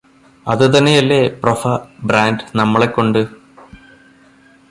[0.47, 1.63] അതുതന്നെയല്ലേ പ്രൊഫ
[2.03, 3.21] ബ്രാന്റ് നമ്മളെക്കൊണ്ട്